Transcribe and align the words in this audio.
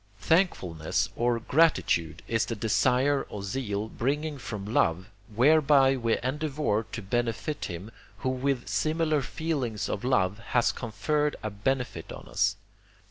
Thankfulness 0.17 1.09
or 1.15 1.39
Gratitude 1.39 2.23
is 2.27 2.47
the 2.47 2.55
desire 2.55 3.21
or 3.29 3.43
zeal 3.43 3.91
springing 3.95 4.39
from 4.39 4.65
love, 4.65 5.11
whereby 5.35 5.95
we 5.95 6.17
endeavour 6.23 6.87
to 6.91 7.01
benefit 7.03 7.65
him, 7.65 7.91
who 8.17 8.29
with 8.29 8.67
similar 8.67 9.21
feelings 9.21 9.87
of 9.87 10.03
love 10.03 10.39
has 10.39 10.71
conferred 10.71 11.35
a 11.43 11.51
benefit 11.51 12.11
on 12.11 12.27
us. 12.27 12.55